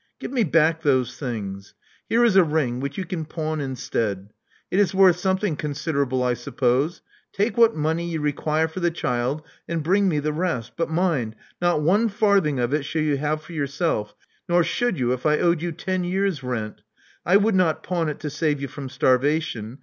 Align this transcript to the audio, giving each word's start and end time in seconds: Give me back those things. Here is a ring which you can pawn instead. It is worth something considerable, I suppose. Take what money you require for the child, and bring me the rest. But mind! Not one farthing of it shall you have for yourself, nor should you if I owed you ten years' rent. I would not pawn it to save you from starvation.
Give 0.19 0.31
me 0.31 0.43
back 0.43 0.81
those 0.81 1.15
things. 1.19 1.75
Here 2.09 2.25
is 2.25 2.35
a 2.35 2.43
ring 2.43 2.79
which 2.79 2.97
you 2.97 3.05
can 3.05 3.23
pawn 3.23 3.61
instead. 3.61 4.31
It 4.71 4.79
is 4.79 4.95
worth 4.95 5.17
something 5.17 5.55
considerable, 5.55 6.23
I 6.23 6.33
suppose. 6.33 7.03
Take 7.31 7.55
what 7.55 7.75
money 7.75 8.09
you 8.09 8.19
require 8.19 8.67
for 8.67 8.79
the 8.79 8.89
child, 8.89 9.43
and 9.67 9.83
bring 9.83 10.09
me 10.09 10.17
the 10.17 10.33
rest. 10.33 10.71
But 10.75 10.89
mind! 10.89 11.35
Not 11.61 11.83
one 11.83 12.09
farthing 12.09 12.59
of 12.59 12.73
it 12.73 12.81
shall 12.83 13.03
you 13.03 13.17
have 13.17 13.43
for 13.43 13.53
yourself, 13.53 14.15
nor 14.49 14.63
should 14.63 14.97
you 14.97 15.13
if 15.13 15.27
I 15.27 15.37
owed 15.37 15.61
you 15.61 15.71
ten 15.71 16.03
years' 16.03 16.41
rent. 16.41 16.81
I 17.23 17.37
would 17.37 17.53
not 17.53 17.83
pawn 17.83 18.09
it 18.09 18.19
to 18.21 18.31
save 18.31 18.59
you 18.59 18.69
from 18.69 18.89
starvation. 18.89 19.77